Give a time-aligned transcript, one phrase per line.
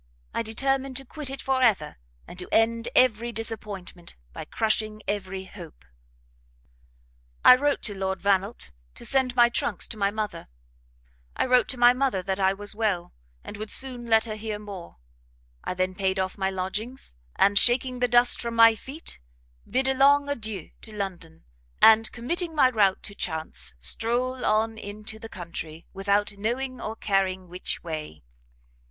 [0.33, 1.97] I determined to quit it for ever,
[2.27, 5.85] and to end every disappointment, by crushing every hope.
[7.45, 10.47] "I wrote to Lord Vannelt to send my trunks to my mother;
[11.35, 14.57] I wrote to my mother that I was well, and would soon let her hear
[14.57, 14.97] more:
[15.63, 19.19] I then paid off my lodgings, and 'shaking the dust from my feet,'
[19.69, 21.43] bid a long adieu to London;
[21.79, 27.47] and, committing my route to chance, strole on into the country, without knowing or caring
[27.47, 28.23] which way.